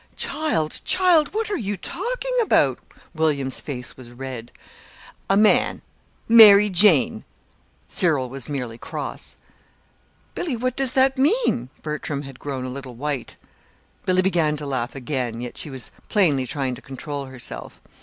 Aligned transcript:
"Child, 0.15 0.81
child! 0.83 1.31
what 1.31 1.51
are 1.51 1.57
you 1.59 1.77
talking 1.77 2.35
about?" 2.41 2.79
William's 3.13 3.59
face 3.59 3.95
was 3.95 4.09
red. 4.09 4.51
"A 5.29 5.37
man! 5.37 5.83
Mary 6.27 6.71
Jane!" 6.71 7.23
Cyril 7.87 8.27
was 8.27 8.49
merely 8.49 8.79
cross. 8.79 9.35
"Billy, 10.33 10.55
what 10.55 10.75
does 10.75 10.93
this 10.93 11.17
mean?" 11.17 11.69
Bertram 11.83 12.23
had 12.23 12.39
grown 12.39 12.65
a 12.65 12.69
little 12.69 12.95
white. 12.95 13.35
Billy 14.03 14.23
began 14.23 14.57
to 14.57 14.65
laugh 14.65 14.95
again, 14.95 15.39
yet 15.39 15.55
she 15.55 15.69
was 15.69 15.91
plainly 16.09 16.47
trying 16.47 16.73
to 16.73 16.81
control 16.81 17.25
herself. 17.25 17.79